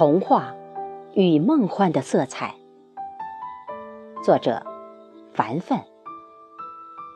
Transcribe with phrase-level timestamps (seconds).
[0.00, 0.54] 童话
[1.12, 2.54] 与梦幻的色彩。
[4.24, 4.62] 作者：
[5.34, 5.84] 凡凡。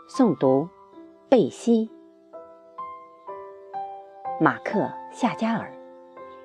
[0.06, 0.68] 诵读：
[1.30, 1.88] 贝西。
[4.38, 5.72] 马克·夏加尔，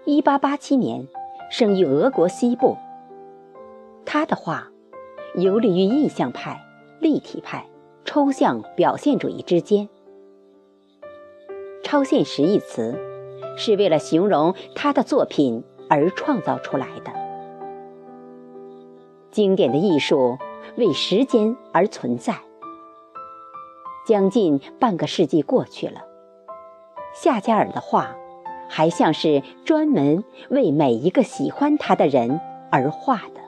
[0.05, 1.09] 一八八七年
[1.52, 2.77] 生于俄国西部。
[4.05, 4.69] 他的画
[5.35, 6.61] 游离于印象派、
[7.01, 7.67] 立体派、
[8.05, 9.89] 抽象表现主义之间。
[11.83, 12.97] 超现实一词
[13.57, 17.11] 是为了形容他的作品而创造出来的。
[19.32, 20.38] 经典的艺术
[20.78, 22.36] 为时间而存在。
[24.07, 26.04] 将近半个世纪过去了，
[27.14, 28.15] 夏加尔的画
[28.68, 33.42] 还像是专门为每一个喜欢他的人而画的。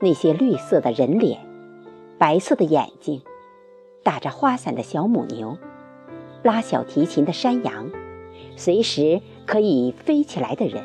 [0.00, 1.38] 那些绿色的人脸，
[2.18, 3.22] 白色的眼睛，
[4.02, 5.56] 打着花伞的小母牛，
[6.42, 7.88] 拉小提琴的山羊，
[8.56, 10.82] 随时可以飞起来的人，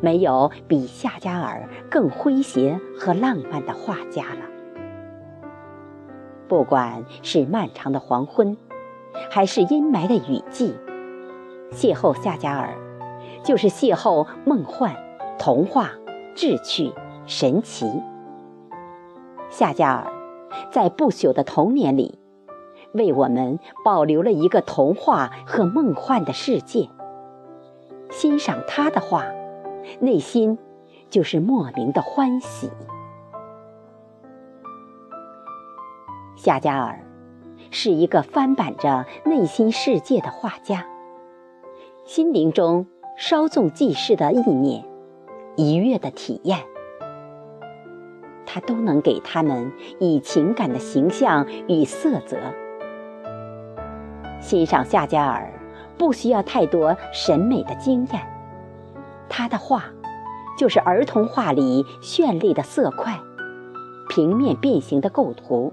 [0.00, 4.40] 没有比夏加尔更诙谐和浪漫的画家了。
[6.48, 8.56] 不管是漫长的黄昏，
[9.30, 10.74] 还是阴霾的雨季，
[11.72, 12.74] 邂逅夏加尔，
[13.42, 14.94] 就是邂逅梦幻、
[15.38, 15.90] 童话、
[16.34, 16.92] 志趣。
[17.28, 17.90] 神奇。
[19.50, 20.06] 夏加尔
[20.70, 22.20] 在不朽的童年里，
[22.92, 26.88] 为我们保留了一个童话和梦幻的世界。
[28.18, 29.26] 欣赏他的画，
[30.00, 30.56] 内心
[31.10, 32.70] 就是莫名的欢喜。
[36.34, 37.04] 夏加尔
[37.70, 40.86] 是一个翻版着内心世界的画家，
[42.06, 42.86] 心灵中
[43.18, 44.82] 稍纵即逝的意念，
[45.58, 46.60] 愉悦的体验。
[48.46, 52.38] 他都能给他们以情感的形象与色泽。
[54.40, 55.52] 欣赏夏加尔
[55.98, 58.20] 不需要太多审美的经验，
[59.28, 59.84] 他的画
[60.58, 63.20] 就是儿童画里绚丽的色块，
[64.08, 65.72] 平面变形的构图，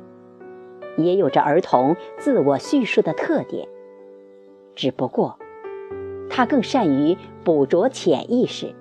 [0.98, 3.68] 也有着儿童自我叙述的特点。
[4.76, 5.38] 只不过，
[6.30, 8.74] 他更善于捕捉潜意识。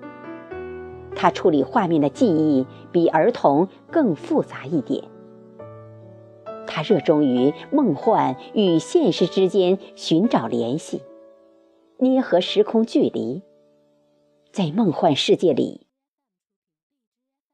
[1.15, 5.03] 他处理画面的技艺比儿童更复杂一点。
[6.65, 11.03] 他热衷于梦幻与现实之间寻找联系，
[11.97, 13.43] 捏合时空距离。
[14.51, 15.87] 在梦幻世界里，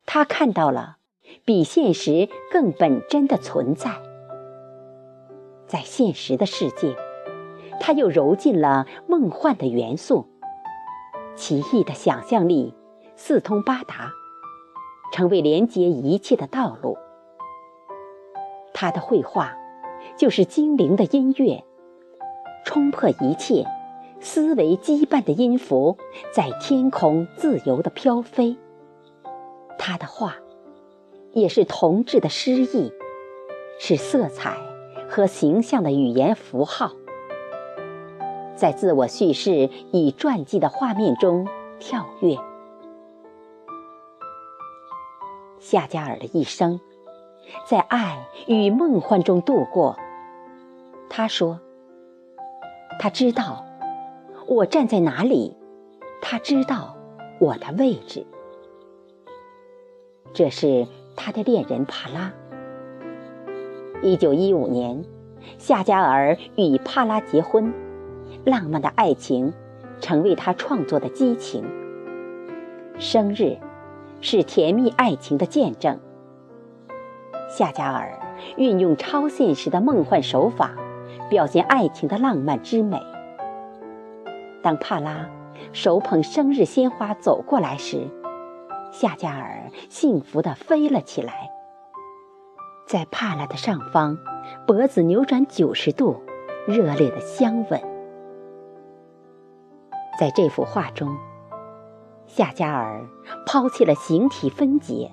[0.05, 0.97] 他看到了
[1.45, 4.01] 比现实更本真的存在。
[5.65, 6.95] 在现实的世界，
[7.79, 10.27] 他又揉进了梦幻的元素，
[11.35, 12.73] 奇异的想象力。
[13.15, 14.13] 四通八达，
[15.11, 16.97] 成为连接一切的道路。
[18.73, 19.57] 他的绘画
[20.15, 21.65] 就是精灵的音乐，
[22.63, 23.65] 冲破一切
[24.21, 25.97] 思维羁绊的音符，
[26.33, 28.57] 在天空自由地飘飞。
[29.77, 30.35] 他的画
[31.31, 32.91] 也是同志的诗意，
[33.79, 34.57] 是色彩
[35.09, 36.91] 和形象的语言符号，
[38.55, 41.47] 在自我叙事与传记的画面中
[41.79, 42.35] 跳跃。
[45.59, 46.79] 夏加尔的一生，
[47.65, 49.97] 在爱与梦幻中度过。
[51.09, 51.59] 他说
[52.99, 53.65] ：“他知道
[54.49, 55.55] 我站在哪里，
[56.23, 56.97] 他知道
[57.39, 58.25] 我的位置。”
[60.33, 62.33] 这是他的恋人帕拉。
[64.01, 65.05] 一九一五年，
[65.59, 67.71] 夏加尔与帕拉结婚，
[68.43, 69.53] 浪漫的爱情
[70.01, 71.63] 成为他创作的激情。
[72.97, 73.57] 生日。
[74.21, 75.97] 是甜蜜爱情的见证。
[77.49, 78.19] 夏加尔
[78.57, 80.75] 运用超现实的梦幻手法，
[81.29, 82.99] 表现爱情的浪漫之美。
[84.61, 85.29] 当帕拉
[85.73, 88.07] 手捧生日鲜花走过来时，
[88.91, 91.49] 夏加尔幸福地飞了起来，
[92.87, 94.17] 在帕拉的上方，
[94.65, 96.21] 脖子扭转九十度，
[96.67, 97.81] 热烈的相吻。
[100.19, 101.17] 在这幅画中。
[102.25, 103.07] 夏加尔
[103.47, 105.11] 抛弃了形体分解，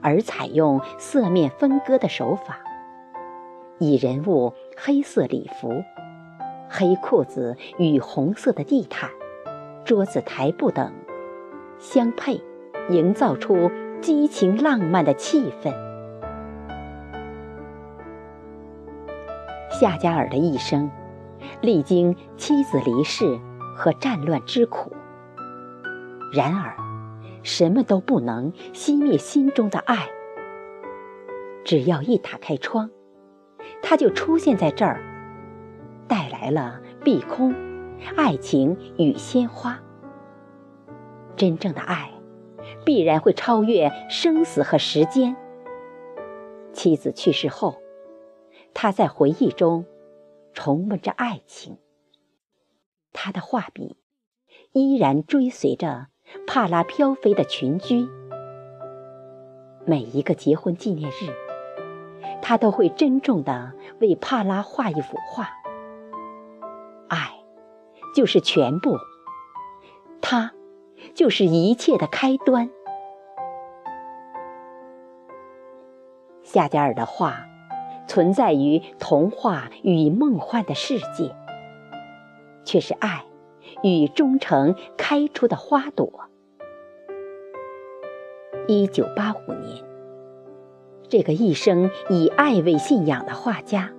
[0.00, 2.60] 而采用色面分割的手法，
[3.78, 5.68] 以人物黑色礼服、
[6.68, 9.10] 黑裤子与红色的地毯、
[9.84, 10.92] 桌子台布等
[11.78, 12.40] 相配，
[12.88, 13.70] 营造出
[14.00, 15.72] 激情浪漫的气氛。
[19.70, 20.90] 夏加尔的一生，
[21.60, 23.38] 历经妻子离世
[23.76, 24.90] 和战乱之苦。
[26.32, 26.74] 然而，
[27.42, 30.08] 什么都不能熄灭心中的爱。
[31.64, 32.90] 只要一打开窗，
[33.82, 35.00] 他就出现在这儿，
[36.08, 37.54] 带来了碧空、
[38.16, 39.80] 爱情与鲜花。
[41.36, 42.12] 真正的爱，
[42.84, 45.36] 必然会超越生死和时间。
[46.72, 47.76] 妻子去世后，
[48.74, 49.86] 他在回忆中
[50.52, 51.78] 重温着爱情。
[53.12, 53.96] 他的画笔
[54.72, 56.08] 依然追随着
[56.46, 58.06] 帕拉飘飞的群居。
[59.86, 61.32] 每一个结婚纪念日，
[62.42, 65.50] 他都会珍重地为帕拉画一幅画。
[68.16, 68.96] 就是全部。
[70.22, 70.52] 它，
[71.14, 72.70] 就是一切的开端。
[76.42, 77.44] 夏加尔的画，
[78.08, 81.36] 存在于童话与梦幻的世界，
[82.64, 83.26] 却是爱
[83.82, 86.10] 与忠诚开出的花朵。
[88.66, 89.84] 一九八五年，
[91.10, 93.92] 这个一生以爱为信仰的画家，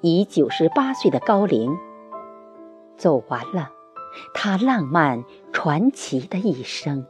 [0.00, 1.78] 以九十八岁的高龄，
[2.98, 3.70] 走完了
[4.34, 7.06] 他浪漫传奇的一生。